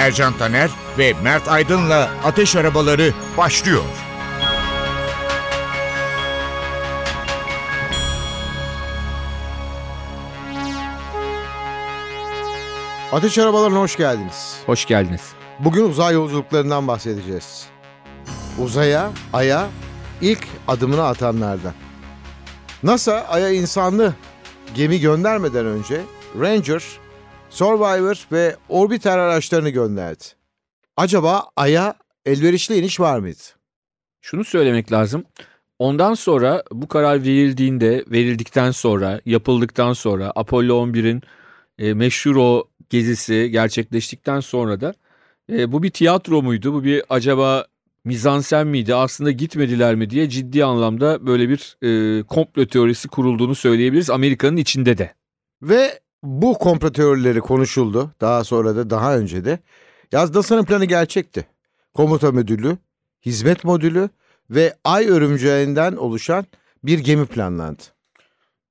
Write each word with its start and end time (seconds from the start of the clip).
Ercan 0.00 0.38
Taner 0.38 0.70
ve 0.98 1.14
Mert 1.22 1.48
Aydın'la 1.48 2.10
Ateş 2.24 2.56
Arabaları 2.56 3.14
başlıyor. 3.36 3.82
Ateş 13.12 13.38
Arabalarına 13.38 13.78
hoş 13.78 13.96
geldiniz. 13.96 14.56
Hoş 14.66 14.86
geldiniz. 14.86 15.32
Bugün 15.58 15.84
uzay 15.84 16.14
yolculuklarından 16.14 16.88
bahsedeceğiz. 16.88 17.66
Uzaya, 18.58 19.10
Ay'a 19.32 19.68
ilk 20.20 20.46
adımını 20.68 21.06
atanlardan. 21.06 21.74
NASA, 22.82 23.26
Ay'a 23.28 23.50
insanlı 23.50 24.14
gemi 24.74 25.00
göndermeden 25.00 25.66
önce 25.66 26.00
Ranger, 26.40 26.82
Survivor 27.50 28.26
ve 28.32 28.56
Orbiter 28.68 29.18
araçlarını 29.18 29.70
gönderdi. 29.70 30.24
Acaba 30.96 31.44
Ay'a 31.56 31.94
elverişli 32.26 32.78
iniş 32.78 33.00
var 33.00 33.18
mıydı? 33.18 33.42
Şunu 34.20 34.44
söylemek 34.44 34.92
lazım. 34.92 35.24
Ondan 35.78 36.14
sonra 36.14 36.62
bu 36.72 36.88
karar 36.88 37.22
verildiğinde, 37.22 38.04
verildikten 38.10 38.70
sonra, 38.70 39.20
yapıldıktan 39.26 39.92
sonra 39.92 40.32
Apollo 40.34 40.86
11'in 40.86 41.22
e, 41.78 41.94
meşhur 41.94 42.36
o 42.36 42.64
gezisi 42.90 43.48
gerçekleştikten 43.52 44.40
sonra 44.40 44.80
da 44.80 44.94
e, 45.52 45.72
bu 45.72 45.82
bir 45.82 45.90
tiyatro 45.90 46.42
muydu? 46.42 46.74
Bu 46.74 46.84
bir 46.84 47.02
acaba 47.08 47.66
mizansen 48.04 48.66
miydi? 48.66 48.94
Aslında 48.94 49.30
gitmediler 49.30 49.94
mi 49.94 50.10
diye 50.10 50.28
ciddi 50.28 50.64
anlamda 50.64 51.26
böyle 51.26 51.48
bir 51.48 51.76
e, 51.82 52.22
komplo 52.22 52.66
teorisi 52.66 53.08
kurulduğunu 53.08 53.54
söyleyebiliriz 53.54 54.10
Amerika'nın 54.10 54.56
içinde 54.56 54.98
de. 54.98 55.14
Ve 55.62 56.00
bu 56.22 56.54
komplo 56.58 56.92
teorileri 56.92 57.40
konuşuldu. 57.40 58.10
Daha 58.20 58.44
sonra 58.44 58.76
da 58.76 58.90
daha 58.90 59.16
önce 59.16 59.44
de. 59.44 59.58
Yaz 60.12 60.34
NASA'nın 60.34 60.64
planı 60.64 60.84
gerçekti. 60.84 61.46
Komuta 61.94 62.32
modülü, 62.32 62.78
hizmet 63.26 63.64
modülü 63.64 64.08
ve 64.50 64.74
ay 64.84 65.08
örümceğinden 65.08 65.96
oluşan 65.96 66.46
bir 66.84 66.98
gemi 66.98 67.26
planlandı. 67.26 67.82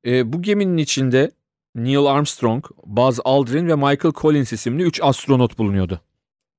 E, 0.06 0.34
bu 0.34 0.42
geminin 0.42 0.78
içinde 0.78 1.32
Neil 1.76 2.06
Armstrong, 2.06 2.66
Buzz 2.86 3.20
Aldrin 3.24 3.68
ve 3.68 3.76
Michael 3.76 4.14
Collins 4.16 4.54
isimli 4.54 4.84
3 4.84 5.00
astronot 5.04 5.58
bulunuyordu. 5.58 6.02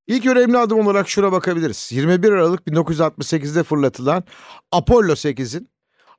İlk 0.07 0.27
önemli 0.27 0.59
adım 0.59 0.79
olarak 0.87 1.09
şuna 1.09 1.33
bakabiliriz. 1.33 1.93
21 1.93 2.33
Aralık 2.33 2.61
1968'de 2.67 3.63
fırlatılan 3.63 4.25
Apollo 4.73 5.13
8'in 5.13 5.69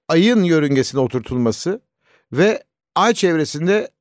ayın 0.08 0.44
yörüngesine 0.44 1.02
oturtulması 1.02 1.82
ve 2.32 2.64
ay 2.96 3.14
çevresinde 3.14 3.92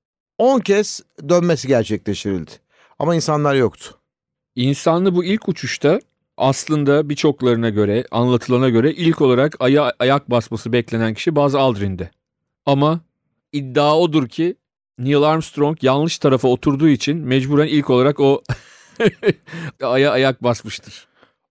10 0.40 0.60
kez 0.60 1.00
dönmesi 1.28 1.68
gerçekleştirildi. 1.68 2.50
Ama 2.98 3.14
insanlar 3.14 3.54
yoktu. 3.54 3.98
İnsanlı 4.56 5.14
bu 5.14 5.24
ilk 5.24 5.48
uçuşta 5.48 6.00
aslında 6.36 7.08
birçoklarına 7.08 7.68
göre, 7.68 8.04
anlatılana 8.10 8.68
göre 8.68 8.92
ilk 8.92 9.20
olarak 9.20 9.56
aya 9.60 9.92
ayak 9.98 10.30
basması 10.30 10.72
beklenen 10.72 11.14
kişi 11.14 11.36
Buzz 11.36 11.54
Aldrin'di. 11.54 12.10
Ama 12.66 13.00
iddia 13.52 13.98
odur 13.98 14.28
ki 14.28 14.56
Neil 14.98 15.22
Armstrong 15.22 15.84
yanlış 15.84 16.18
tarafa 16.18 16.48
oturduğu 16.48 16.88
için 16.88 17.16
mecburen 17.16 17.66
ilk 17.66 17.90
olarak 17.90 18.20
o 18.20 18.42
aya 19.82 20.12
ayak 20.12 20.42
basmıştır. 20.42 21.08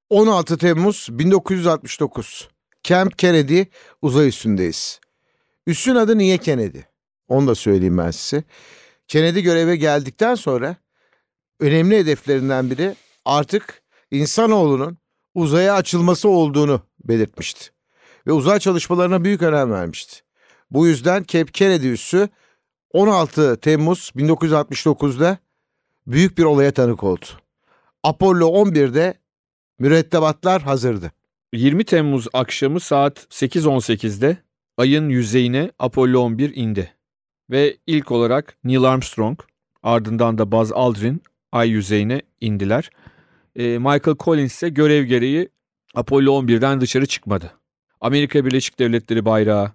16 0.10 0.58
Temmuz 0.58 1.08
1969. 1.12 2.48
Camp 2.84 3.20
Kennedy 3.20 3.62
uzay 4.02 4.28
üstündeyiz. 4.28 5.00
Üssün 5.68 5.96
adı 5.96 6.18
niye 6.18 6.38
Kennedy? 6.38 6.89
Onu 7.30 7.48
da 7.48 7.56
söyleyeyim 7.56 7.98
ben 7.98 8.12
size. 8.12 8.44
Kennedy 9.08 9.42
göreve 9.42 9.76
geldikten 9.76 10.36
sonra 10.36 10.76
önemli 11.60 11.98
hedeflerinden 11.98 12.70
biri 12.70 12.96
artık 13.26 13.82
insanoğlunun 14.12 14.98
uzaya 15.36 15.76
açılması 15.76 16.30
olduğunu 16.30 16.82
belirtmişti. 17.04 17.70
Ve 18.28 18.32
uzay 18.32 18.60
çalışmalarına 18.60 19.24
büyük 19.24 19.42
önem 19.42 19.72
vermişti. 19.72 20.20
Bu 20.72 20.88
yüzden 20.88 21.26
Cape 21.28 21.52
Kennedy 21.52 21.92
üssü 21.92 22.30
16 22.94 23.58
Temmuz 23.58 24.12
1969'da 24.16 25.38
büyük 26.08 26.38
bir 26.38 26.44
olaya 26.44 26.72
tanık 26.72 27.04
oldu. 27.04 27.26
Apollo 28.04 28.46
11'de 28.46 29.14
mürettebatlar 29.80 30.62
hazırdı. 30.62 31.12
20 31.54 31.84
Temmuz 31.84 32.28
akşamı 32.34 32.80
saat 32.80 33.18
8.18'de 33.30 34.38
ayın 34.78 35.10
yüzeyine 35.10 35.72
Apollo 35.80 36.20
11 36.20 36.56
indi. 36.56 36.99
Ve 37.50 37.78
ilk 37.88 38.12
olarak 38.12 38.58
Neil 38.64 38.84
Armstrong 38.84 39.40
ardından 39.84 40.38
da 40.38 40.52
Buzz 40.52 40.72
Aldrin 40.72 41.24
ay 41.52 41.70
yüzeyine 41.70 42.22
indiler. 42.42 42.90
E, 43.56 43.78
Michael 43.78 44.18
Collins 44.20 44.54
ise 44.54 44.70
görev 44.70 45.04
gereği 45.04 45.50
Apollo 45.96 46.32
11'den 46.32 46.82
dışarı 46.82 47.06
çıkmadı. 47.06 47.54
Amerika 48.02 48.46
Birleşik 48.46 48.80
Devletleri 48.80 49.26
bayrağı 49.26 49.72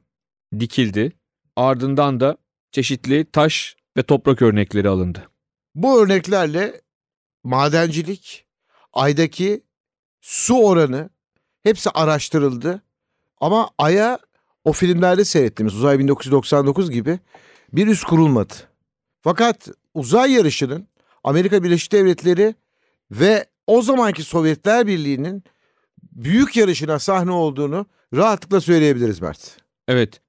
dikildi. 0.60 1.12
Ardından 1.56 2.20
da 2.20 2.36
çeşitli 2.72 3.24
taş 3.24 3.76
ve 3.96 4.02
toprak 4.02 4.42
örnekleri 4.42 4.88
alındı. 4.88 5.28
Bu 5.74 6.02
örneklerle 6.02 6.80
madencilik, 7.44 8.46
aydaki 8.92 9.60
su 10.20 10.54
oranı 10.54 11.10
hepsi 11.62 11.90
araştırıldı. 11.90 12.82
Ama 13.40 13.70
Ay'a 13.78 14.18
o 14.64 14.72
filmlerde 14.72 15.24
seyrettiğimiz 15.24 15.74
Uzay 15.74 15.98
1999 15.98 16.90
gibi 16.90 17.18
bir 17.76 17.86
üs 17.86 18.02
kurulmadı. 18.02 18.54
Fakat 19.22 19.68
uzay 19.94 20.32
yarışının 20.32 20.88
Amerika 21.24 21.64
Birleşik 21.64 21.92
Devletleri 21.92 22.54
ve 23.10 23.46
o 23.66 23.82
zamanki 23.82 24.22
Sovyetler 24.22 24.86
Birliği'nin 24.86 25.44
büyük 26.02 26.56
yarışına 26.56 26.98
sahne 26.98 27.30
olduğunu 27.30 27.86
rahatlıkla 28.14 28.60
söyleyebiliriz 28.60 29.20
Mert. 29.20 29.56
Evet. 29.88 30.20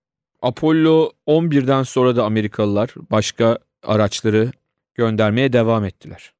Apollo 0.41 1.11
11'den 1.27 1.83
sonra 1.83 2.15
da 2.15 2.25
Amerikalılar 2.25 2.93
başka 3.11 3.59
araçları 3.83 4.51
göndermeye 4.95 5.53
devam 5.53 5.85
ettiler. 5.85 6.33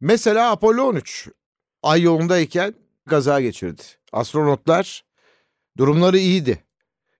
Mesela 0.00 0.50
Apollo 0.50 0.82
13 0.82 1.28
ay 1.82 2.02
yolundayken 2.02 2.74
kaza 3.08 3.40
geçirdi. 3.40 3.82
Astronotlar 4.12 5.04
durumları 5.76 6.18
iyiydi. 6.18 6.62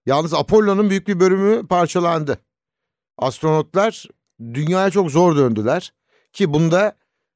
Yalnız 0.05 0.33
Apollo'nun 0.33 0.89
büyük 0.89 1.07
bir 1.07 1.19
bölümü 1.19 1.67
parçalandı. 1.67 2.39
Astronotlar 3.19 4.05
dünyaya 4.41 4.89
çok 4.89 5.11
zor 5.11 5.35
döndüler 5.37 5.93
ki 6.33 6.53
bunda 6.53 6.95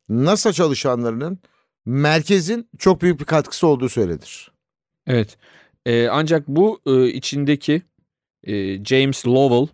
NASA 0.09 0.53
çalışanlarının 0.53 1.39
merkezin 1.85 2.69
çok 2.77 3.01
büyük 3.01 3.19
bir 3.19 3.25
katkısı 3.25 3.67
olduğu 3.67 3.89
söylenir. 3.89 4.51
Evet. 5.07 5.38
Ee, 5.85 6.07
ancak 6.07 6.47
bu 6.47 6.81
e, 6.85 7.07
içindeki 7.07 7.81
e, 8.44 8.85
James 8.85 9.27
Lovell, 9.27 9.67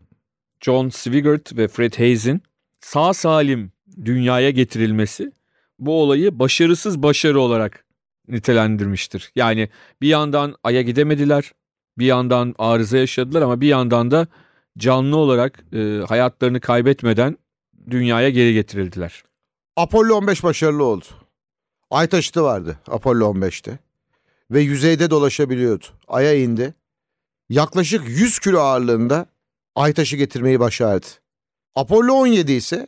John 0.61 0.89
Swigert 0.89 1.57
ve 1.57 1.67
Fred 1.67 1.93
Hayes'in 1.93 2.41
sağ 2.81 3.13
salim 3.13 3.71
dünyaya 4.05 4.49
getirilmesi 4.49 5.31
bu 5.79 6.01
olayı 6.01 6.39
başarısız 6.39 7.03
başarı 7.03 7.39
olarak 7.39 7.85
nitelendirmiştir. 8.27 9.31
Yani 9.35 9.69
bir 10.01 10.07
yandan 10.07 10.55
Ay'a 10.63 10.81
gidemediler, 10.81 11.51
bir 11.97 12.05
yandan 12.05 12.55
arıza 12.57 12.97
yaşadılar 12.97 13.41
ama 13.41 13.61
bir 13.61 13.67
yandan 13.67 14.11
da 14.11 14.27
canlı 14.79 15.17
olarak 15.17 15.63
e, 15.73 15.99
hayatlarını 16.07 16.59
kaybetmeden 16.59 17.37
dünyaya 17.89 18.29
geri 18.29 18.53
getirildiler. 18.53 19.23
Apollo 19.75 20.15
15 20.15 20.43
başarılı 20.43 20.83
oldu. 20.83 21.05
Ay 21.91 22.07
taşıtı 22.07 22.43
vardı 22.43 22.79
Apollo 22.87 23.33
15'te 23.33 23.79
ve 24.51 24.61
yüzeyde 24.61 25.09
dolaşabiliyordu. 25.09 25.85
Ay'a 26.07 26.33
indi. 26.33 26.73
Yaklaşık 27.49 28.09
100 28.09 28.39
kilo 28.39 28.59
ağırlığında 28.59 29.25
ay 29.75 29.93
taşı 29.93 30.15
getirmeyi 30.15 30.59
başardı. 30.59 31.07
Apollo 31.75 32.13
17 32.13 32.51
ise 32.51 32.87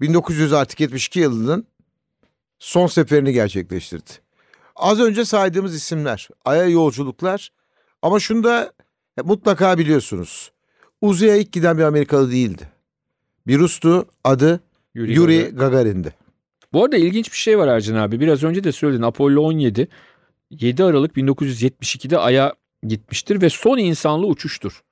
1972 0.00 1.20
yılının 1.20 1.66
son 2.58 2.86
seferini 2.86 3.32
gerçekleştirdi. 3.32 4.10
Az 4.76 5.00
önce 5.00 5.24
saydığımız 5.24 5.74
isimler, 5.74 6.28
Ay'a 6.44 6.64
yolculuklar 6.64 7.52
ama 8.02 8.20
şunu 8.20 8.44
da 8.44 8.72
mutlaka 9.24 9.78
biliyorsunuz. 9.78 10.52
Uzaya 11.00 11.36
ilk 11.36 11.52
giden 11.52 11.78
bir 11.78 11.82
Amerikalı 11.82 12.30
değildi. 12.30 12.68
Bir 13.46 13.58
Rus'tu, 13.58 14.06
adı 14.24 14.60
Yuri, 14.94 15.14
Yuri 15.14 15.50
Gagarin'di. 15.54 16.14
Bu 16.72 16.84
arada 16.84 16.96
ilginç 16.96 17.32
bir 17.32 17.36
şey 17.36 17.58
var 17.58 17.68
Ercan 17.68 17.94
abi. 17.94 18.20
Biraz 18.20 18.44
önce 18.44 18.64
de 18.64 18.72
söyledin 18.72 19.02
Apollo 19.02 19.42
17 19.42 19.88
7 20.50 20.84
Aralık 20.84 21.16
1972'de 21.16 22.18
Ay'a 22.18 22.54
gitmiştir 22.86 23.42
ve 23.42 23.50
son 23.50 23.78
insanlı 23.78 24.26
uçuştur. 24.26 24.82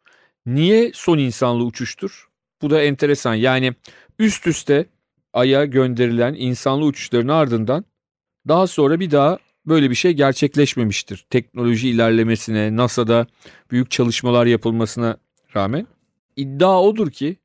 Niye 0.47 0.91
son 0.95 1.19
insanlı 1.19 1.65
uçuştur? 1.65 2.29
Bu 2.63 2.71
da 2.71 2.83
enteresan. 2.83 3.35
Yani 3.35 3.75
üst 4.19 4.47
üste 4.47 4.87
Ay'a 5.33 5.65
gönderilen 5.65 6.35
insanlı 6.39 6.85
uçuşların 6.85 7.29
ardından 7.29 7.85
daha 8.49 8.67
sonra 8.67 9.01
bir 9.01 9.11
daha 9.11 9.39
böyle 9.67 9.91
bir 9.91 9.95
şey 9.95 10.13
gerçekleşmemiştir. 10.13 11.27
Teknoloji 11.31 11.89
ilerlemesine, 11.89 12.77
NASA'da 12.77 13.27
büyük 13.71 13.91
çalışmalar 13.91 14.47
yapılmasına 14.47 15.17
rağmen. 15.57 15.87
İddia 16.39 16.83
odur 16.83 17.11
ki, 17.11 17.37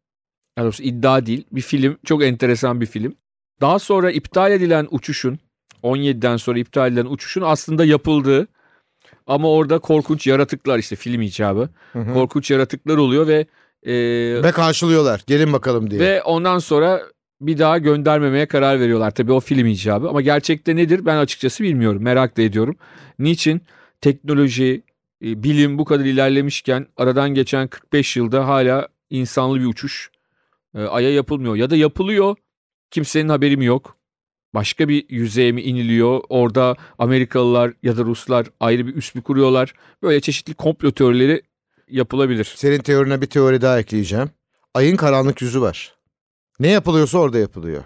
yani 0.58 0.74
iddia 0.80 1.26
değil, 1.26 1.44
bir 1.52 1.62
film, 1.62 1.98
çok 2.06 2.24
enteresan 2.24 2.82
bir 2.82 2.86
film. 2.86 3.16
Daha 3.62 3.80
sonra 3.80 4.12
iptal 4.12 4.52
edilen 4.52 4.88
uçuşun, 4.92 5.40
17'den 5.84 6.38
sonra 6.38 6.60
iptal 6.60 6.88
edilen 6.88 7.06
uçuşun 7.06 7.42
aslında 7.42 7.86
yapıldığı 7.86 8.48
ama 9.28 9.52
orada 9.52 9.80
korkunç 9.80 10.28
yaratıklar 10.28 10.80
işte 10.80 10.96
film 10.96 11.22
icabı. 11.22 11.70
Hı 11.94 12.00
hı. 12.00 12.14
Korkunç 12.14 12.52
yaratıklar 12.52 12.98
oluyor 12.98 13.28
ve 13.28 13.46
e, 13.84 13.94
ve 14.44 14.52
karşılıyorlar. 14.52 15.22
Gelin 15.28 15.54
bakalım 15.54 15.92
diye. 15.92 16.02
Ve 16.02 16.24
ondan 16.24 16.60
sonra 16.60 17.02
bir 17.42 17.58
daha 17.58 17.78
göndermemeye 17.78 18.46
karar 18.46 18.80
veriyorlar. 18.80 19.12
Tabii 19.12 19.32
o 19.32 19.40
film 19.40 19.68
icabı 19.68 20.10
ama 20.10 20.22
gerçekte 20.22 20.76
nedir 20.76 21.06
ben 21.06 21.18
açıkçası 21.18 21.64
bilmiyorum. 21.64 22.04
Merak 22.04 22.38
da 22.38 22.42
ediyorum. 22.42 22.76
Niçin 23.20 23.62
teknoloji, 24.02 24.84
e, 25.24 25.44
bilim 25.44 25.78
bu 25.78 25.86
kadar 25.86 26.06
ilerlemişken 26.06 26.88
aradan 26.98 27.34
geçen 27.34 27.68
45 27.68 28.18
yılda 28.18 28.48
hala 28.48 28.88
insanlı 29.10 29.60
bir 29.60 29.66
uçuş 29.66 30.12
e, 30.76 30.82
Ay'a 30.82 31.10
yapılmıyor. 31.10 31.56
Ya 31.56 31.70
da 31.70 31.76
yapılıyor 31.76 32.36
kimsenin 32.92 33.30
haberi 33.30 33.58
mi 33.58 33.66
yok? 33.66 33.98
Başka 34.54 34.90
bir 34.90 35.06
yüzeye 35.10 35.52
mi 35.52 35.62
iniliyor? 35.62 36.22
Orada 36.30 36.76
Amerikalılar 37.00 37.74
ya 37.84 37.98
da 37.98 38.04
Ruslar 38.04 38.48
ayrı 38.60 38.88
bir 38.88 38.96
üs 38.96 39.16
mü 39.16 39.22
kuruyorlar? 39.22 39.74
Böyle 40.04 40.22
çeşitli 40.22 40.54
komplo 40.54 40.92
teorileri 40.92 41.42
yapılabilir. 41.90 42.54
Senin 42.56 42.80
teorine 42.80 43.22
bir 43.22 43.28
teori 43.28 43.62
daha 43.62 43.80
ekleyeceğim. 43.80 44.30
Ayın 44.74 44.96
karanlık 44.96 45.42
yüzü 45.42 45.62
var. 45.62 45.96
Ne 46.60 46.68
yapılıyorsa 46.68 47.18
orada 47.18 47.40
yapılıyor. 47.40 47.84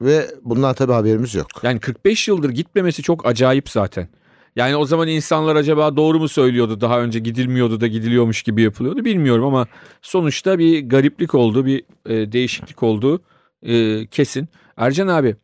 Ve 0.00 0.26
bundan 0.42 0.74
tabii 0.74 0.92
haberimiz 0.92 1.34
yok. 1.34 1.46
Yani 1.62 1.80
45 1.80 2.28
yıldır 2.28 2.50
gitmemesi 2.50 3.02
çok 3.02 3.26
acayip 3.26 3.70
zaten. 3.70 4.08
Yani 4.56 4.76
o 4.76 4.84
zaman 4.84 5.08
insanlar 5.08 5.56
acaba 5.56 5.96
doğru 5.96 6.18
mu 6.18 6.28
söylüyordu 6.28 6.80
daha 6.80 7.00
önce 7.00 7.18
gidilmiyordu 7.18 7.80
da 7.80 7.86
gidiliyormuş 7.86 8.42
gibi 8.42 8.62
yapılıyordu 8.62 9.04
bilmiyorum 9.04 9.44
ama 9.44 9.66
sonuçta 10.02 10.58
bir 10.58 10.88
gariplik 10.88 11.34
oldu 11.34 11.66
bir 11.66 11.84
e, 12.06 12.32
değişiklik 12.32 12.82
oldu 12.82 13.22
e, 13.62 14.06
kesin. 14.06 14.48
Ercan 14.76 15.08
abi. 15.08 15.36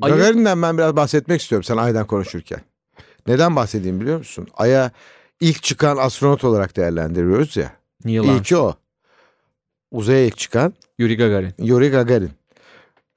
Ayı... 0.00 0.14
Gagarin'den 0.14 0.62
ben 0.62 0.78
biraz 0.78 0.96
bahsetmek 0.96 1.40
istiyorum 1.40 1.64
sen 1.64 1.76
Ay'dan 1.76 2.06
konuşurken. 2.06 2.60
Neden 3.26 3.56
bahsedeyim 3.56 4.00
biliyor 4.00 4.18
musun? 4.18 4.48
Ay'a 4.56 4.90
ilk 5.40 5.62
çıkan 5.62 5.96
astronot 5.96 6.44
olarak 6.44 6.76
değerlendiriyoruz 6.76 7.56
ya. 7.56 7.72
Armstrong. 8.06 8.38
İlki 8.38 8.56
o. 8.56 8.74
Uzaya 9.90 10.26
ilk 10.26 10.38
çıkan. 10.38 10.74
Yuri 10.98 11.16
Gagarin. 11.16 11.54
Yuri 11.58 11.90
Gagarin. 11.90 12.30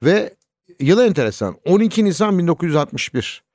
Ve 0.02 0.34
yıl 0.78 1.00
enteresan 1.00 1.56
12 1.64 2.04
Nisan 2.04 2.38
1961. 2.38 3.45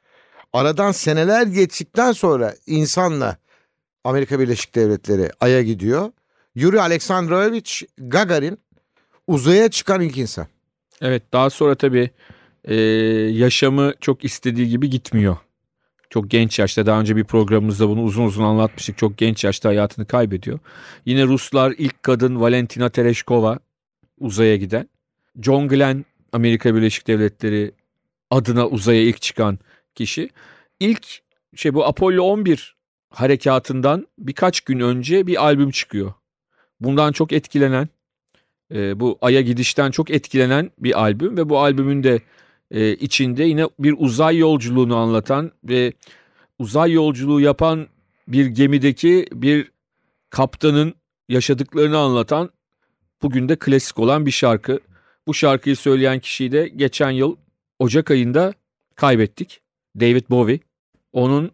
Aradan 0.53 0.91
seneler 0.91 1.47
geçtikten 1.47 2.11
sonra 2.11 2.55
insanla 2.67 3.37
Amerika 4.03 4.39
Birleşik 4.39 4.75
Devletleri 4.75 5.29
Ay'a 5.39 5.61
gidiyor. 5.61 6.11
Yuri 6.55 6.81
Alexandrovich 6.81 7.71
Gagarin 7.97 8.57
uzaya 9.27 9.69
çıkan 9.69 10.01
ilk 10.01 10.17
insan. 10.17 10.47
Evet 11.01 11.23
daha 11.33 11.49
sonra 11.49 11.75
tabii 11.75 12.09
e, 12.65 12.75
yaşamı 13.31 13.93
çok 14.01 14.23
istediği 14.23 14.69
gibi 14.69 14.89
gitmiyor. 14.89 15.37
Çok 16.09 16.29
genç 16.29 16.59
yaşta 16.59 16.85
daha 16.85 16.99
önce 16.99 17.15
bir 17.15 17.23
programımızda 17.23 17.89
bunu 17.89 18.03
uzun 18.03 18.25
uzun 18.25 18.43
anlatmıştık. 18.43 18.97
Çok 18.97 19.17
genç 19.17 19.43
yaşta 19.43 19.69
hayatını 19.69 20.05
kaybediyor. 20.05 20.59
Yine 21.05 21.25
Ruslar 21.25 21.73
ilk 21.77 22.03
kadın 22.03 22.41
Valentina 22.41 22.89
Tereshkova 22.89 23.59
uzaya 24.19 24.55
giden. 24.55 24.89
John 25.41 25.67
Glenn 25.67 26.05
Amerika 26.31 26.75
Birleşik 26.75 27.07
Devletleri 27.07 27.71
adına 28.29 28.67
uzaya 28.67 29.01
ilk 29.01 29.21
çıkan 29.21 29.59
kişi. 29.95 30.29
İlk 30.79 31.21
şey 31.55 31.73
bu 31.73 31.85
Apollo 31.85 32.23
11 32.23 32.75
harekatından 33.09 34.07
birkaç 34.19 34.61
gün 34.61 34.79
önce 34.79 35.27
bir 35.27 35.43
albüm 35.43 35.71
çıkıyor. 35.71 36.13
Bundan 36.79 37.11
çok 37.11 37.33
etkilenen, 37.33 37.89
e, 38.73 38.99
bu 38.99 39.17
Ay'a 39.21 39.41
gidişten 39.41 39.91
çok 39.91 40.11
etkilenen 40.11 40.71
bir 40.79 41.01
albüm 41.01 41.37
ve 41.37 41.49
bu 41.49 41.59
albümün 41.59 42.03
de 42.03 42.21
e, 42.71 42.95
içinde 42.95 43.43
yine 43.43 43.65
bir 43.79 43.95
uzay 43.97 44.37
yolculuğunu 44.37 44.95
anlatan 44.95 45.51
ve 45.63 45.93
uzay 46.59 46.91
yolculuğu 46.91 47.41
yapan 47.41 47.87
bir 48.27 48.45
gemideki 48.45 49.25
bir 49.33 49.71
kaptanın 50.29 50.93
yaşadıklarını 51.29 51.97
anlatan 51.97 52.49
bugün 53.21 53.49
de 53.49 53.55
klasik 53.55 53.99
olan 53.99 54.25
bir 54.25 54.31
şarkı. 54.31 54.79
Bu 55.27 55.33
şarkıyı 55.33 55.75
söyleyen 55.75 56.19
kişiyi 56.19 56.51
de 56.51 56.67
geçen 56.67 57.11
yıl 57.11 57.35
Ocak 57.79 58.11
ayında 58.11 58.53
kaybettik. 58.95 59.60
David 59.99 60.23
Bowie. 60.29 60.59
Onun 61.13 61.51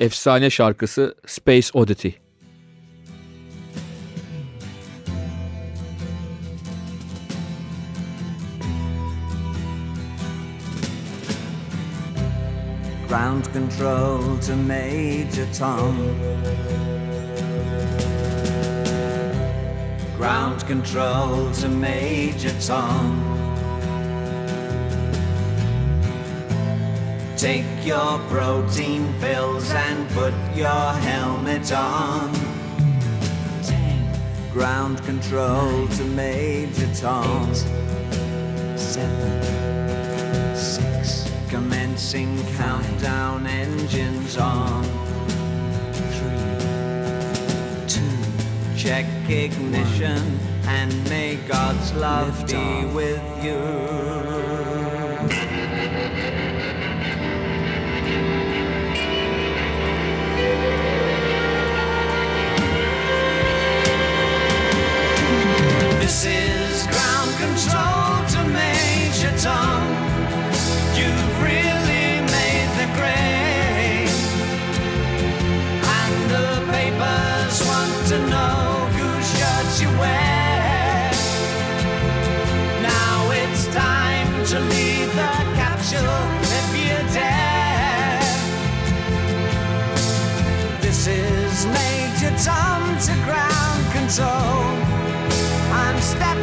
efsane 0.00 0.50
şarkısı 0.50 1.14
Space 1.26 1.68
Oddity. 1.74 2.08
Ground 13.08 13.44
control 13.52 14.40
to 14.40 14.56
Major 14.56 15.46
Tom. 15.58 15.96
Ground 20.18 20.60
control 20.68 21.52
to 21.52 21.68
Major 21.68 22.50
Tom. 22.66 23.43
Take 27.36 27.66
your 27.84 28.18
protein 28.30 29.12
pills 29.20 29.68
and 29.70 30.08
put 30.10 30.32
your 30.54 30.92
helmet 31.08 31.72
on. 31.72 32.32
Ten. 33.62 34.08
Ground 34.52 35.02
control 35.04 35.72
Nine. 35.72 35.88
to 35.88 36.04
Major 36.04 36.94
Tom. 36.94 37.50
Eight. 37.50 38.78
Seven. 38.78 39.42
Six. 40.56 41.28
Commencing 41.48 42.38
countdown 42.56 43.46
engines 43.48 44.36
on. 44.36 44.84
Three, 45.92 47.88
two, 47.88 48.76
check 48.76 49.06
ignition 49.28 50.22
one. 50.22 50.68
and 50.68 51.04
may 51.10 51.36
God's 51.48 51.92
love 51.94 52.46
be 52.46 52.84
with 52.94 53.44
you. 53.44 54.43
This 66.14 66.26
is 66.26 66.86
ground 66.86 67.30
control 67.42 68.22
to 68.34 68.48
Major 68.54 69.34
Tom. 69.36 69.82
You've 70.94 71.42
really 71.42 72.22
made 72.36 72.70
the 72.78 72.86
grade. 72.94 74.14
And 75.98 76.16
the 76.30 76.50
papers 76.70 77.56
want 77.66 78.06
to 78.10 78.18
know 78.30 78.86
whose 78.94 79.26
shirt 79.34 79.82
you 79.82 79.90
wear. 79.98 81.10
Now 82.80 83.30
it's 83.32 83.66
time 83.74 84.30
to 84.50 84.60
leave 84.60 85.10
the 85.16 85.34
capsule 85.58 86.22
if 86.60 86.68
you 86.78 86.96
dare. 87.12 88.22
This 90.80 91.08
is 91.08 91.66
Major 91.66 92.32
Tom 92.38 92.98
to 93.00 93.14
ground 93.24 93.92
control. 93.92 94.73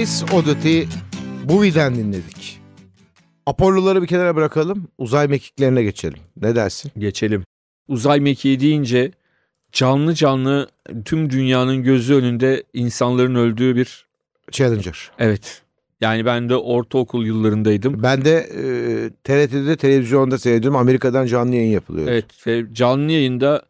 Space 0.00 0.36
Oddity 0.36 0.82
Bowie'den 1.44 1.94
dinledik. 1.94 2.60
Apollo'ları 3.46 4.02
bir 4.02 4.06
kenara 4.06 4.36
bırakalım, 4.36 4.88
uzay 4.98 5.28
mekiklerine 5.28 5.82
geçelim. 5.82 6.18
Ne 6.36 6.56
dersin? 6.56 6.92
Geçelim. 6.98 7.44
Uzay 7.88 8.20
mekiği 8.20 8.60
deyince 8.60 9.12
canlı 9.72 10.14
canlı 10.14 10.68
tüm 11.04 11.30
dünyanın 11.30 11.82
gözü 11.82 12.14
önünde 12.14 12.64
insanların 12.72 13.34
öldüğü 13.34 13.76
bir 13.76 14.06
Challenger. 14.50 15.10
evet. 15.18 15.62
Yani 16.00 16.24
ben 16.24 16.48
de 16.48 16.56
ortaokul 16.56 17.26
yıllarındaydım. 17.26 18.02
Ben 18.02 18.24
de 18.24 18.36
e, 18.36 18.62
TRT'de 19.24 19.76
televizyonda 19.76 20.38
seyrediyorum. 20.38 20.78
Amerika'dan 20.78 21.26
canlı 21.26 21.54
yayın 21.54 21.72
yapılıyor. 21.72 22.08
Evet 22.08 22.46
ve 22.46 22.74
canlı 22.74 23.12
yayında 23.12 23.62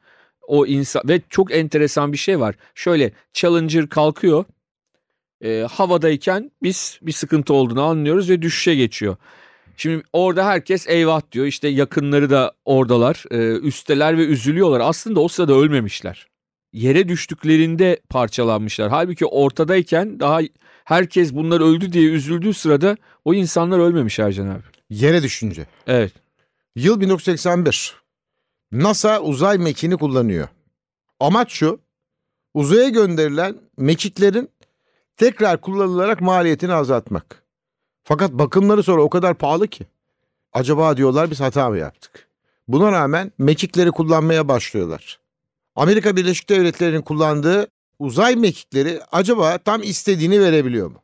o 0.47 0.67
insan 0.67 1.03
ve 1.09 1.21
çok 1.31 1.55
enteresan 1.55 2.13
bir 2.13 2.19
şey 2.19 2.41
var. 2.41 2.55
Şöyle 2.75 3.13
Challenger 3.33 3.89
kalkıyor. 3.89 4.45
E, 5.45 5.67
havadayken 5.71 6.51
biz 6.63 6.99
bir 7.03 7.13
sıkıntı 7.13 7.55
olduğunu 7.55 7.83
anlıyoruz 7.83 8.31
ve 8.31 8.43
düşüşe 8.43 8.75
geçiyor. 8.75 9.17
Şimdi 9.77 10.03
orada 10.13 10.47
herkes 10.47 10.89
eyvah 10.89 11.23
diyor. 11.33 11.47
İşte 11.47 11.69
yakınları 11.69 12.31
da 12.31 12.53
oradalar. 12.65 13.25
E, 13.31 13.59
üsteler 13.59 14.19
ve 14.19 14.25
üzülüyorlar. 14.25 14.81
Aslında 14.81 15.21
o 15.21 15.29
sırada 15.29 15.55
ölmemişler. 15.55 16.27
Yere 16.73 17.09
düştüklerinde 17.09 18.01
parçalanmışlar. 18.09 18.91
Halbuki 18.91 19.27
ortadayken 19.27 20.21
daha 20.21 20.41
herkes 20.85 21.35
bunlar 21.35 21.61
öldü 21.61 21.93
diye 21.93 22.11
üzüldüğü 22.11 22.55
sırada 22.55 22.97
o 23.25 23.35
insanlar 23.35 23.79
ölmemiş 23.79 24.19
Ercan 24.19 24.47
abi. 24.47 24.63
Yere 24.91 25.23
düşünce. 25.23 25.67
Evet. 25.87 26.13
Yıl 26.77 27.01
1981. 27.01 27.95
NASA 28.73 29.21
uzay 29.21 29.59
mekiğini 29.59 29.97
kullanıyor. 29.97 30.49
Amaç 31.21 31.53
şu. 31.53 31.81
Uzaya 32.55 32.89
gönderilen 32.89 33.57
mekiklerin 33.77 34.49
tekrar 35.21 35.61
kullanılarak 35.61 36.21
maliyetini 36.21 36.73
azaltmak. 36.73 37.43
Fakat 38.05 38.33
bakımları 38.33 38.83
sonra 38.83 39.03
o 39.03 39.11
kadar 39.11 39.35
pahalı 39.35 39.69
ki. 39.69 39.87
Acaba 40.53 40.97
diyorlar 40.97 41.31
biz 41.31 41.41
hata 41.41 41.71
mı 41.71 41.79
yaptık? 41.79 42.29
Buna 42.69 42.93
rağmen 42.93 43.33
mekikleri 43.39 43.91
kullanmaya 43.91 44.49
başlıyorlar. 44.49 45.21
Amerika 45.77 46.17
Birleşik 46.17 46.49
Devletleri'nin 46.49 47.03
kullandığı 47.03 47.67
uzay 47.99 48.37
mekikleri 48.37 49.01
acaba 49.13 49.59
tam 49.59 49.83
istediğini 49.83 50.41
verebiliyor 50.41 50.91
mu? 50.91 51.03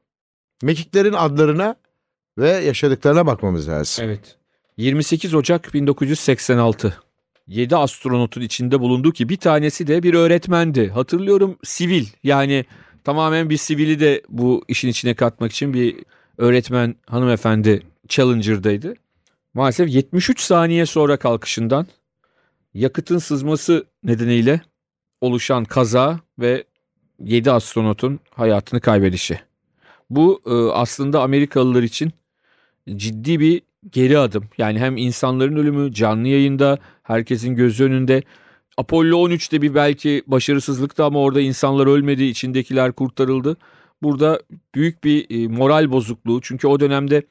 Mekiklerin 0.62 1.12
adlarına 1.12 1.74
ve 2.38 2.50
yaşadıklarına 2.50 3.26
bakmamız 3.26 3.68
lazım. 3.68 4.04
Evet. 4.04 4.36
28 4.76 5.34
Ocak 5.34 5.74
1986. 5.74 6.96
7 7.46 7.76
astronotun 7.76 8.40
içinde 8.40 8.80
bulunduğu 8.80 9.12
ki 9.12 9.28
bir 9.28 9.36
tanesi 9.36 9.86
de 9.86 10.02
bir 10.02 10.14
öğretmendi. 10.14 10.88
Hatırlıyorum 10.88 11.58
sivil 11.64 12.06
yani 12.24 12.64
tamamen 13.06 13.50
bir 13.50 13.56
sivili 13.56 14.00
de 14.00 14.22
bu 14.28 14.64
işin 14.68 14.88
içine 14.88 15.14
katmak 15.14 15.52
için 15.52 15.74
bir 15.74 15.96
öğretmen 16.38 16.94
hanımefendi 17.06 17.82
Challenger'daydı. 18.08 18.94
Maalesef 19.54 19.94
73 19.94 20.40
saniye 20.40 20.86
sonra 20.86 21.16
kalkışından 21.16 21.86
yakıtın 22.74 23.18
sızması 23.18 23.86
nedeniyle 24.04 24.60
oluşan 25.20 25.64
kaza 25.64 26.20
ve 26.38 26.64
7 27.24 27.50
astronotun 27.50 28.20
hayatını 28.30 28.80
kaybedişi. 28.80 29.40
Bu 30.10 30.42
e, 30.46 30.54
aslında 30.72 31.22
Amerikalılar 31.22 31.82
için 31.82 32.12
ciddi 32.96 33.40
bir 33.40 33.62
geri 33.90 34.18
adım. 34.18 34.44
Yani 34.58 34.78
hem 34.78 34.96
insanların 34.96 35.56
ölümü 35.56 35.92
canlı 35.92 36.28
yayında 36.28 36.78
herkesin 37.02 37.54
gözü 37.54 37.84
önünde. 37.84 38.22
Apollo 38.76 39.28
13'te 39.28 39.62
bir 39.62 39.74
belki 39.74 40.22
başarısızlıktı 40.26 41.04
ama 41.04 41.20
orada 41.20 41.40
insanlar 41.40 41.86
ölmedi, 41.86 42.24
içindekiler 42.24 42.92
kurtarıldı. 42.92 43.56
Burada 44.02 44.40
büyük 44.74 45.04
bir 45.04 45.26
e, 45.30 45.48
moral 45.48 45.92
bozukluğu. 45.92 46.40
Çünkü 46.42 46.66
o 46.66 46.80
dönemde 46.80 47.22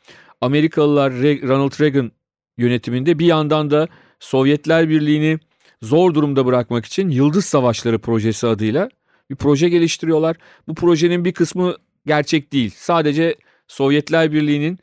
Amerikalılar 0.42 1.14
Ronald 1.22 1.82
Reagan 1.82 2.12
yönetiminde 2.58 3.20
bir 3.20 3.25
yandan 3.25 3.72
da 3.72 3.88
Sovyetler 4.20 4.90
Birliği'ni 4.90 5.40
zor 5.82 6.14
durumda 6.14 6.46
bırakmak 6.46 6.86
için 6.86 7.10
Yıldız 7.10 7.46
Savaşları 7.46 8.00
projesi 8.00 8.48
adıyla 8.48 8.90
bir 9.30 9.36
proje 9.36 9.70
geliştiriyorlar. 9.70 10.36
Bu 10.68 10.75
projenin 10.75 11.25
bir 11.25 11.34
kısmı 11.34 11.75
gerçek 12.06 12.54
değil. 12.54 12.74
Sadece 12.78 13.36
Sovyetler 13.68 14.32
Birliği'nin 14.32 14.80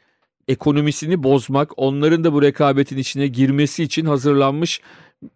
ekonomisini 0.49 1.23
bozmak, 1.23 1.78
onların 1.78 2.25
da 2.25 2.33
bu 2.33 2.42
rekabetin 2.42 2.99
içine 2.99 3.26
girmesi 3.26 3.83
için 3.83 4.07
hazırlanmış 4.07 4.81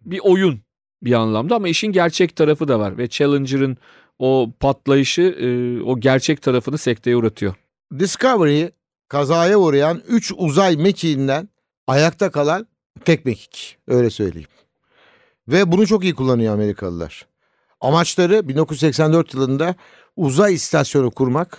bir 0.05 0.19
oyun 0.23 0.59
bir 1.03 1.13
anlamda 1.13 1.55
ama 1.55 1.67
işin 1.67 1.91
gerçek 1.91 2.35
tarafı 2.35 2.67
da 2.67 2.79
var 2.79 2.97
ve 2.97 3.09
Challenger'ın 3.09 3.77
o 4.19 4.51
patlayışı 4.59 5.21
e, 5.21 5.81
o 5.81 5.99
gerçek 5.99 6.41
tarafını 6.41 6.77
sekteye 6.77 7.15
uğratıyor. 7.15 7.55
Discovery 7.99 8.67
kazaya 9.07 9.57
uğrayan 9.59 10.01
3 10.07 10.33
uzay 10.37 10.77
mekiğinden 10.77 11.49
ayakta 11.87 12.31
kalan 12.31 12.67
tek 13.05 13.25
mekik 13.25 13.77
öyle 13.87 14.09
söyleyeyim. 14.09 14.49
Ve 15.47 15.71
bunu 15.71 15.87
çok 15.87 16.03
iyi 16.03 16.15
kullanıyor 16.15 16.53
Amerikalılar. 16.53 17.27
Amaçları 17.81 18.47
1984 18.47 19.33
yılında 19.33 19.75
uzay 20.15 20.53
istasyonu 20.53 21.11
kurmak 21.11 21.57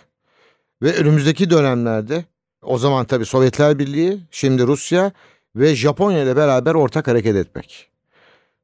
ve 0.83 0.95
önümüzdeki 0.95 1.51
dönemlerde 1.51 2.25
o 2.63 2.79
zaman 2.79 3.07
tabii 3.07 3.27
Sovyetler 3.27 3.79
Birliği, 3.79 4.21
şimdi 4.31 4.67
Rusya 4.67 5.13
ve 5.57 5.77
Japonya 5.77 6.23
ile 6.23 6.37
beraber 6.37 6.75
ortak 6.75 7.09
hareket 7.09 7.37
etmek. 7.37 7.91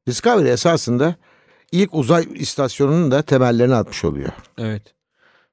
Discovery 0.07 0.49
esasında 0.49 1.15
ilk 1.73 1.95
uzay 1.95 2.27
istasyonunun 2.35 3.11
da 3.11 3.23
temellerini 3.23 3.75
atmış 3.75 4.05
oluyor. 4.05 4.33
Evet. 4.59 4.83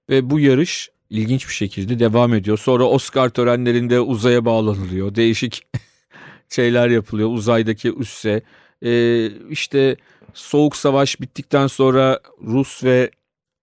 Ve 0.09 0.29
bu 0.29 0.39
yarış 0.39 0.89
ilginç 1.09 1.47
bir 1.47 1.53
şekilde 1.53 1.99
devam 1.99 2.33
ediyor. 2.33 2.57
Sonra 2.57 2.83
Oscar 2.83 3.29
törenlerinde 3.29 3.99
uzaya 3.99 4.45
bağlanılıyor. 4.45 5.15
Değişik 5.15 5.67
şeyler 6.49 6.89
yapılıyor 6.89 7.29
uzaydaki 7.29 7.93
üsse. 7.93 8.41
Ee, 8.85 9.29
işte 9.49 9.95
Soğuk 10.33 10.75
Savaş 10.75 11.21
bittikten 11.21 11.67
sonra 11.67 12.19
Rus 12.43 12.83
ve 12.83 13.11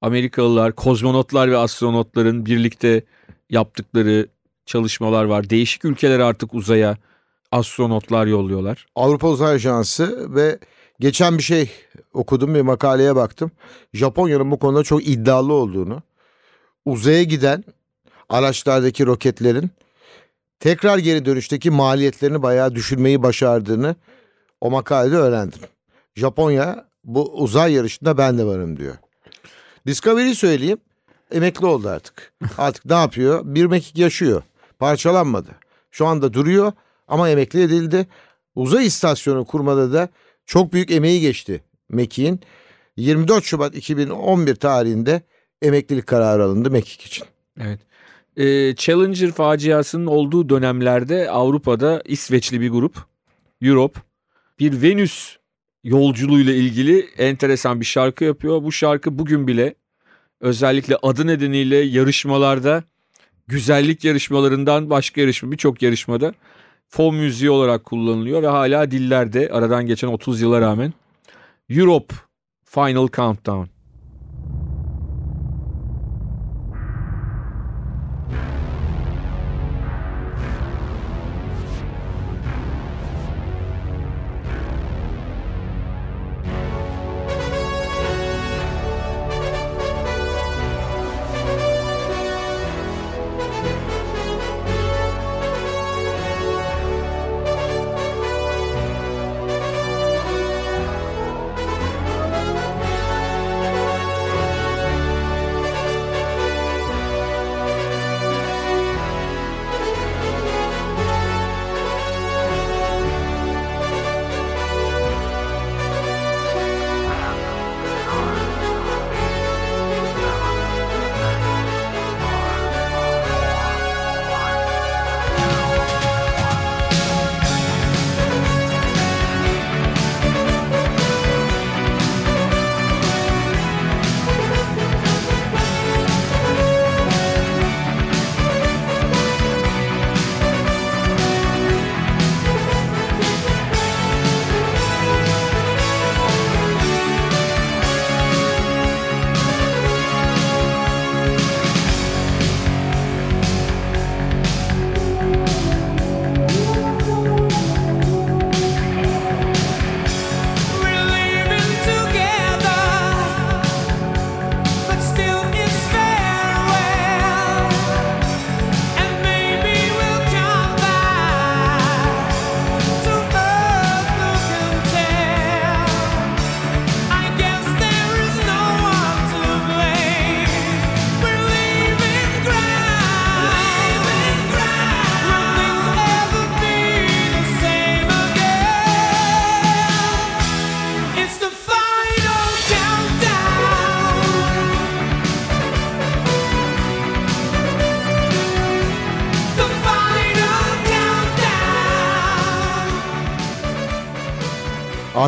Amerikalılar, 0.01 0.73
kozmonotlar 0.73 1.51
ve 1.51 1.57
astronotların 1.57 2.47
birlikte 2.47 3.03
yaptıkları 3.51 4.29
çalışmalar 4.67 5.25
var. 5.25 5.51
Değişik 5.51 5.85
ülkeler 5.85 6.19
artık 6.19 6.55
uzaya 6.55 6.97
astronotlar 7.53 8.27
yolluyorlar. 8.27 8.87
Avrupa 8.97 9.29
Uzay 9.29 9.55
Ajansı 9.55 10.35
ve 10.35 10.59
geçen 11.01 11.39
bir 11.39 11.43
şey 11.43 11.71
okudum 12.13 12.55
bir 12.55 12.61
makaleye 12.61 13.17
baktım. 13.17 13.51
Japonya'nın 13.95 14.51
bu 14.51 14.59
konuda 14.59 14.83
çok 14.83 15.09
iddialı 15.09 15.53
olduğunu, 15.53 16.03
uzaya 16.85 17.23
giden 17.23 17.65
araçlardaki 18.29 19.07
roketlerin 19.07 19.71
tekrar 20.61 20.99
geri 20.99 21.25
dönüşteki 21.25 21.71
maliyetlerini 21.71 22.43
bayağı 22.43 22.75
düşürmeyi 22.75 23.23
başardığını 23.23 23.97
o 24.61 24.71
makalede 24.71 25.17
öğrendim. 25.17 25.61
Japonya 26.15 26.89
bu 27.05 27.33
uzay 27.33 27.73
yarışında 27.73 28.19
ben 28.19 28.39
de 28.39 28.45
varım 28.45 28.77
diyor. 28.77 28.95
Discovery 29.87 30.35
söyleyeyim 30.35 30.79
emekli 31.31 31.67
oldu 31.67 31.89
artık. 31.89 32.33
Artık 32.59 32.85
ne 32.85 32.95
yapıyor? 32.95 33.41
Bir 33.45 33.67
mekik 33.67 33.99
yaşıyor. 33.99 34.43
Parçalanmadı. 34.79 35.51
Şu 35.91 36.07
anda 36.07 36.33
duruyor 36.33 36.73
ama 37.09 37.29
emekli 37.29 37.63
edildi. 37.63 38.07
Uzay 38.55 38.87
istasyonu 38.87 39.45
kurmada 39.45 39.93
da 39.93 40.09
çok 40.49 40.73
büyük 40.73 40.91
emeği 40.91 41.21
geçti 41.21 41.63
Mekik'in. 41.89 42.41
24 42.97 43.45
Şubat 43.45 43.77
2011 43.77 44.55
tarihinde 44.55 45.23
emeklilik 45.63 46.07
kararı 46.07 46.45
alındı 46.45 46.71
Mekik 46.71 47.03
için. 47.03 47.27
Evet. 47.61 47.81
Ee, 48.37 48.75
Challenger 48.77 49.33
faciasının 49.33 50.07
olduğu 50.07 50.49
dönemlerde 50.49 51.31
Avrupa'da 51.31 52.03
İsveçli 52.05 52.61
bir 52.61 52.71
grup 52.71 52.97
Europe 53.63 54.01
bir 54.59 54.83
Venüs 54.83 55.37
yolculuğuyla 55.85 56.53
ilgili 56.53 57.09
enteresan 57.19 57.81
bir 57.81 57.87
şarkı 57.87 58.25
yapıyor. 58.25 58.63
Bu 58.63 58.73
şarkı 58.73 59.19
bugün 59.19 59.47
bile 59.47 59.75
özellikle 60.41 60.97
adı 61.03 61.27
nedeniyle 61.27 61.77
yarışmalarda 61.77 62.85
güzellik 63.47 64.05
yarışmalarından 64.05 64.91
başka 64.91 65.21
yarışma 65.21 65.53
birçok 65.53 65.83
yarışmada 65.83 66.35
fon 66.89 67.15
müziği 67.15 67.51
olarak 67.51 67.85
kullanılıyor 67.85 68.43
ve 68.43 68.47
hala 68.47 68.91
dillerde 68.91 69.49
aradan 69.53 69.87
geçen 69.87 70.09
30 70.09 70.41
yıla 70.41 70.61
rağmen 70.61 70.93
Europe 71.69 72.15
Final 72.65 73.09
Countdown. 73.09 73.78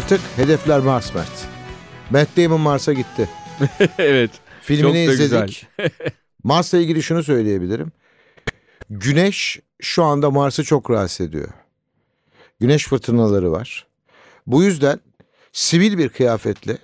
Artık 0.01 0.21
hedefler 0.37 0.81
Mars 0.81 1.15
Mert. 1.15 1.47
Matt 2.11 2.37
Damon 2.37 2.61
Mars'a 2.61 2.93
gitti. 2.93 3.29
evet. 3.99 4.31
Filmini 4.63 5.07
Çok 5.07 5.19
da 5.19 5.23
izledik. 5.23 5.67
Mars'la 6.45 6.79
ilgili 6.79 7.03
şunu 7.03 7.23
söyleyebilirim. 7.23 7.93
Güneş 8.91 9.61
şu 9.81 10.05
anda 10.05 10.31
Mars'ı 10.31 10.65
çok 10.65 10.91
rahatsız 10.91 11.27
ediyor. 11.27 11.49
Güneş 12.61 12.87
fırtınaları 12.87 13.53
var. 13.53 13.87
Bu 14.47 14.63
yüzden 14.63 15.01
sivil 15.53 15.99
bir 15.99 16.09
kıyafetle 16.09 16.79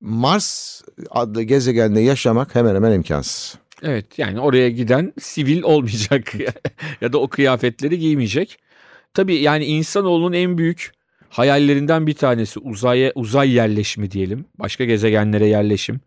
Mars 0.00 0.82
adlı 1.10 1.42
gezegende 1.42 2.00
yaşamak 2.00 2.54
hemen 2.54 2.74
hemen 2.74 2.92
imkansız. 2.92 3.58
Evet 3.82 4.18
yani 4.18 4.40
oraya 4.40 4.70
giden 4.70 5.12
sivil 5.20 5.62
olmayacak 5.62 6.34
ya 7.00 7.12
da 7.12 7.18
o 7.18 7.28
kıyafetleri 7.28 7.98
giymeyecek. 7.98 8.58
Tabii 9.14 9.36
yani 9.36 9.64
insanoğlunun 9.64 10.32
en 10.32 10.58
büyük 10.58 10.95
hayallerinden 11.36 12.06
bir 12.06 12.14
tanesi 12.14 12.60
uzaya 12.60 13.12
uzay 13.14 13.50
yerleşimi 13.50 14.10
diyelim. 14.10 14.44
Başka 14.58 14.84
gezegenlere 14.84 15.46
yerleşim. 15.46 16.00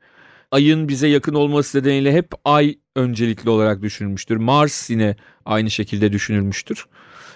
Ayın 0.52 0.88
bize 0.88 1.08
yakın 1.08 1.34
olması 1.34 1.80
nedeniyle 1.80 2.13
hep 2.13 2.28
ay 2.46 2.76
öncelikli 2.96 3.50
olarak 3.50 3.82
düşünülmüştür. 3.82 4.38
Mars 4.38 4.89
yine 4.89 5.15
aynı 5.46 5.72
şekilde 5.72 6.13
düşünülmüştür. 6.13 6.86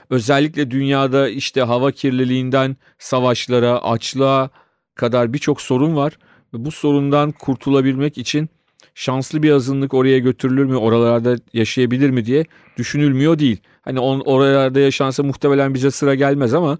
Özellikle 0.09 0.71
dünyada 0.71 1.29
işte 1.29 1.61
hava 1.61 1.91
kirliliğinden 1.91 2.75
savaşlara, 2.99 3.83
açlığa 3.83 4.49
kadar 4.95 5.33
birçok 5.33 5.61
sorun 5.61 5.95
var. 5.95 6.17
Bu 6.53 6.71
sorundan 6.71 7.31
kurtulabilmek 7.31 8.17
için 8.17 8.49
şanslı 8.95 9.43
bir 9.43 9.51
azınlık 9.51 9.93
oraya 9.93 10.19
götürülür 10.19 10.65
mü, 10.65 10.75
oralarda 10.75 11.35
yaşayabilir 11.53 12.09
mi 12.09 12.25
diye 12.25 12.45
düşünülmüyor 12.77 13.39
değil. 13.39 13.57
Hani 13.81 13.99
on, 13.99 14.19
oralarda 14.19 14.79
yaşansa 14.79 15.23
muhtemelen 15.23 15.73
bize 15.73 15.91
sıra 15.91 16.15
gelmez 16.15 16.53
ama 16.53 16.77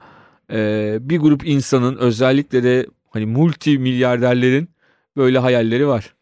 e, 0.52 0.98
bir 1.02 1.20
grup 1.20 1.48
insanın 1.48 1.98
özellikle 1.98 2.64
de 2.64 2.88
hani 3.10 3.26
multi 3.26 3.80
milyarderlerin 3.80 4.70
böyle 5.18 5.40
hayalleri 5.40 5.88
var. 5.88 6.14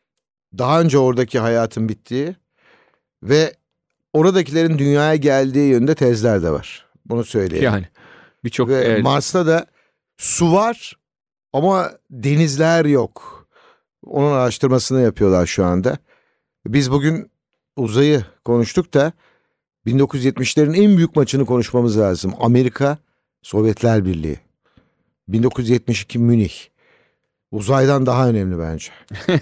Daha 0.58 0.82
önce 0.82 0.98
oradaki 0.98 1.40
hayatın 1.40 1.90
bittiği 1.90 2.36
ve 3.24 3.54
oradakilerin 4.14 4.78
dünyaya 4.78 5.16
geldiği 5.16 5.70
yönde 5.70 5.96
tezler 5.96 6.44
de 6.44 6.50
var. 6.50 6.86
Bunu 7.06 7.24
söyleyeyim. 7.24 7.66
Yani 7.66 7.86
birçok 8.44 8.70
Ve 8.70 8.76
evet, 8.76 9.04
Mars'ta 9.04 9.48
da 9.48 9.66
su 10.18 10.54
var 10.54 10.98
ama 11.54 11.92
denizler 12.10 12.86
yok. 12.86 13.48
Onun 14.06 14.32
araştırmasını 14.32 15.02
yapıyorlar 15.02 15.46
şu 15.46 15.66
anda. 15.66 15.98
Biz 16.66 16.92
bugün 16.92 17.32
uzayı 17.76 18.26
konuştuk 18.46 18.94
da 18.94 19.14
1970'lerin 19.88 20.84
en 20.84 20.98
büyük 20.98 21.16
maçını 21.16 21.46
konuşmamız 21.46 22.00
lazım. 22.00 22.34
Amerika 22.40 22.98
Sovyetler 23.42 24.06
Birliği. 24.06 24.38
1972 25.28 26.20
Münih. 26.20 26.54
Uzaydan 27.52 28.06
daha 28.06 28.30
önemli 28.30 28.60
bence. 28.60 28.92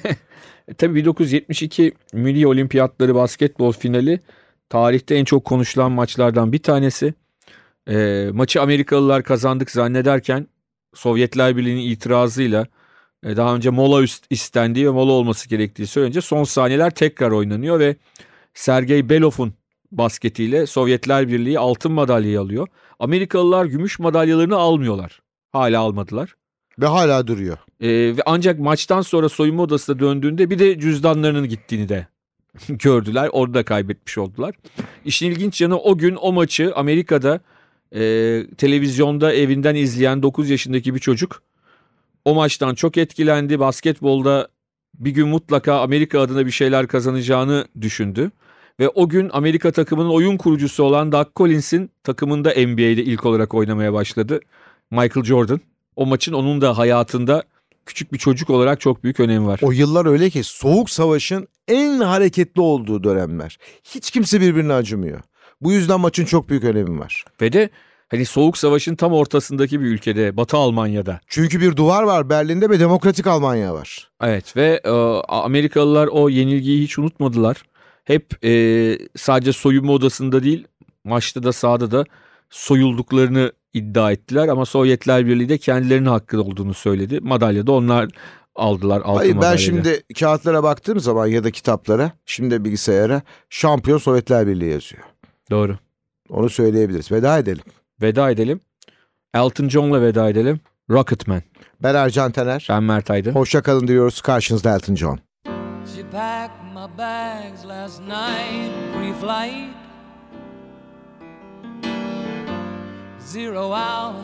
E, 0.68 0.74
Tabii 0.74 0.96
1972 0.96 1.94
Milli 2.14 2.48
Olimpiyatları 2.48 3.16
basketbol 3.16 3.72
finali 3.72 4.20
tarihte 4.70 5.16
en 5.16 5.26
çok 5.26 5.46
konuşulan 5.46 5.92
maçlardan 5.92 6.52
bir 6.52 6.64
tanesi. 6.64 7.14
E, 7.90 8.28
maçı 8.34 8.62
Amerikalılar 8.62 9.24
kazandık 9.24 9.72
zannederken 9.72 10.48
Sovyetler 10.94 11.58
Birliği'nin 11.58 11.82
itirazıyla 11.82 12.68
e, 13.24 13.38
daha 13.38 13.56
önce 13.56 13.70
mola 13.70 14.02
üst, 14.02 14.26
istendiği 14.30 14.86
ve 14.86 14.90
mola 14.90 15.12
olması 15.12 15.50
gerektiği 15.50 15.88
söylenince 15.88 16.22
son 16.22 16.44
saniyeler 16.44 16.90
tekrar 16.90 17.32
oynanıyor 17.32 17.80
ve 17.80 17.96
Sergey 18.54 19.10
Belov'un 19.10 19.54
basketiyle 19.92 20.66
Sovyetler 20.66 21.28
Birliği 21.28 21.60
altın 21.60 21.92
madalyayı 21.92 22.42
alıyor. 22.42 22.68
Amerikalılar 23.00 23.66
gümüş 23.66 24.00
madalyalarını 24.00 24.56
almıyorlar. 24.56 25.20
Hala 25.52 25.80
almadılar. 25.80 26.36
Ve 26.80 26.86
hala 26.86 27.28
duruyor. 27.28 27.58
Ee, 27.82 27.88
ve 27.90 28.22
ancak 28.26 28.60
maçtan 28.60 29.02
sonra 29.02 29.30
soyunma 29.30 29.64
odasına 29.64 30.00
döndüğünde 30.00 30.50
bir 30.50 30.60
de 30.60 30.80
cüzdanlarının 30.80 31.50
gittiğini 31.50 31.90
de 31.90 32.08
gördüler. 32.70 33.30
Orada 33.32 33.64
kaybetmiş 33.64 34.18
oldular. 34.18 34.56
İşin 35.06 35.32
ilginç 35.32 35.62
yanı 35.62 35.80
o 35.80 35.98
gün 35.98 36.18
o 36.22 36.34
maçı 36.34 36.74
Amerika'da 36.76 37.40
e, 37.96 38.02
televizyonda 38.58 39.34
evinden 39.34 39.76
izleyen 39.76 40.24
9 40.24 40.50
yaşındaki 40.50 40.96
bir 40.96 41.00
çocuk 41.00 41.42
o 42.26 42.36
maçtan 42.36 42.76
çok 42.76 42.98
etkilendi. 42.98 43.60
Basketbolda 43.60 44.48
bir 45.00 45.12
gün 45.12 45.28
mutlaka 45.28 45.80
Amerika 45.82 46.22
adına 46.22 46.46
bir 46.46 46.52
şeyler 46.52 46.88
kazanacağını 46.88 47.68
düşündü. 47.82 48.32
Ve 48.80 48.90
o 48.90 49.10
gün 49.10 49.30
Amerika 49.34 49.72
takımının 49.72 50.10
oyun 50.10 50.38
kurucusu 50.38 50.84
olan 50.84 51.12
Doug 51.12 51.28
Collins'in 51.36 51.92
takımında 52.04 52.50
NBA'de 52.50 53.04
ilk 53.04 53.26
olarak 53.26 53.54
oynamaya 53.54 53.94
başladı. 53.94 54.40
Michael 54.92 55.26
Jordan. 55.26 55.62
O 55.96 56.06
maçın 56.06 56.34
onun 56.34 56.62
da 56.62 56.78
hayatında 56.78 57.44
küçük 57.86 58.14
bir 58.14 58.18
çocuk 58.18 58.50
olarak 58.50 58.82
çok 58.82 59.04
büyük 59.04 59.20
önemi 59.20 59.48
var. 59.48 59.60
O 59.64 59.72
yıllar 59.72 60.06
öyle 60.06 60.30
ki 60.30 60.44
soğuk 60.44 60.90
savaşın 60.90 61.48
en 61.68 62.00
hareketli 62.00 62.62
olduğu 62.62 63.04
dönemler. 63.04 63.58
Hiç 63.84 64.12
kimse 64.12 64.42
birbirine 64.42 64.74
acımıyor. 64.74 65.22
Bu 65.62 65.72
yüzden 65.72 66.00
maçın 66.00 66.26
çok 66.26 66.50
büyük 66.50 66.64
önemi 66.64 67.00
var. 67.00 67.26
Ve 67.42 67.54
de 67.54 67.70
hani 68.08 68.26
soğuk 68.26 68.58
savaşın 68.58 68.96
tam 68.96 69.14
ortasındaki 69.14 69.82
bir 69.82 69.86
ülkede 69.86 70.38
Batı 70.38 70.58
Almanya'da. 70.58 71.20
Çünkü 71.28 71.62
bir 71.62 71.76
duvar 71.76 72.04
var 72.04 72.30
Berlin'de 72.30 72.70
ve 72.70 72.80
Demokratik 72.80 73.28
Almanya 73.28 73.74
var. 73.74 74.10
Evet 74.22 74.56
ve 74.56 74.82
e, 74.84 74.90
Amerikalılar 75.28 76.08
o 76.08 76.30
yenilgiyi 76.30 76.84
hiç 76.84 77.00
unutmadılar. 77.00 77.58
Hep 78.10 78.46
e, 78.46 78.52
sadece 79.16 79.54
soyunma 79.54 79.94
odasında 79.94 80.44
değil 80.44 80.68
maçta 81.04 81.44
da 81.44 81.54
sahada 81.54 81.92
da 81.92 82.06
soyulduklarını 82.50 83.52
iddia 83.74 84.12
ettiler 84.12 84.48
ama 84.48 84.66
Sovyetler 84.66 85.26
Birliği 85.26 85.50
de 85.50 85.58
kendilerinin 85.58 86.06
hakkı 86.06 86.42
olduğunu 86.42 86.74
söyledi. 86.74 87.20
Madalya 87.22 87.68
da 87.68 87.72
onlar 87.72 88.10
aldılar 88.56 89.02
altın 89.02 89.18
Hayır 89.18 89.38
ben 89.42 89.56
şimdi 89.56 90.04
kağıtlara 90.20 90.64
baktığım 90.64 91.00
zaman 91.00 91.28
ya 91.28 91.44
da 91.44 91.52
kitaplara, 91.52 92.12
şimdi 92.26 92.66
bilgisayara 92.66 93.22
şampiyon 93.50 93.98
Sovyetler 93.98 94.48
Birliği 94.48 94.72
yazıyor. 94.72 95.04
Doğru. 95.52 95.78
Onu 96.30 96.50
söyleyebiliriz. 96.50 97.12
Veda 97.12 97.40
edelim. 97.40 97.64
Veda 98.02 98.32
edelim. 98.32 98.60
Elton 99.34 99.70
John'la 99.70 100.02
veda 100.02 100.30
edelim. 100.30 100.60
Rocketman. 100.90 101.42
Ben 101.84 101.96
Ercan 101.96 102.32
Taner. 102.32 102.68
Ben 102.70 102.84
Mert 102.84 103.12
Aydın. 103.12 103.32
Hoşça 103.32 103.62
kalın 103.62 103.88
diyoruz. 103.88 104.22
Karşınızda 104.22 104.76
Elton 104.76 104.96
John. 104.96 105.20
She 105.94 106.04
packed 106.04 106.64
my 106.72 106.88
bags 106.88 107.66
last 107.66 108.02
night, 108.02 108.72
pre-flight. 108.94 109.74
Zero 113.22 113.74
hour, 113.74 114.24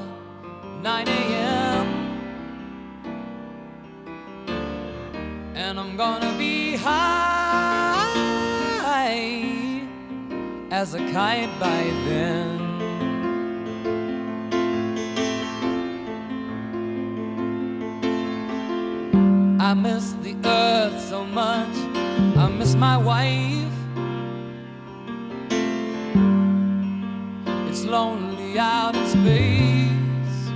9 0.81 1.07
a.m. 1.07 1.87
And 5.55 5.79
I'm 5.79 5.97
gonna 5.97 6.33
be 6.37 6.75
high 6.75 7.85
as 10.71 10.93
a 10.93 10.99
kite 11.11 11.59
by 11.59 11.83
then. 12.07 12.61
I 19.59 19.73
miss 19.73 20.13
the 20.21 20.35
earth 20.45 21.01
much. 21.35 21.77
I 22.37 22.47
miss 22.47 22.75
my 22.75 22.95
wife. 22.95 23.73
It's 27.67 27.83
lonely 27.83 28.57
out 28.57 28.95
in 28.95 29.05
space 29.05 30.49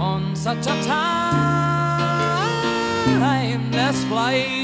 on 0.00 0.34
such 0.34 0.66
a 0.66 0.74
timeless 3.22 4.04
flight. 4.06 4.63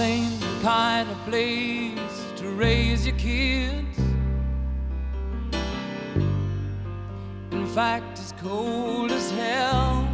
Ain't 0.00 0.40
the 0.40 0.60
kind 0.62 1.10
of 1.10 1.16
place 1.24 2.24
to 2.36 2.48
raise 2.50 3.06
your 3.06 3.16
kids. 3.16 3.98
In 7.52 7.66
fact, 7.66 8.18
it's 8.18 8.32
cold 8.42 9.12
as 9.12 9.30
hell. 9.30 10.08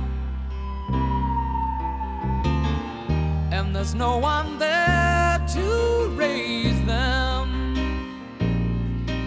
And 3.53 3.75
there's 3.75 3.95
no 3.95 4.19
one 4.19 4.59
there 4.59 5.45
to 5.55 6.09
raise 6.17 6.85
them 6.85 7.77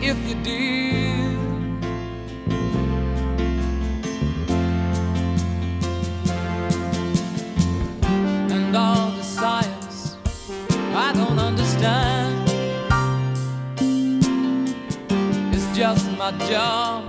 if 0.02 0.18
you 0.28 0.36
did. 0.44 0.99
Job 16.38 17.09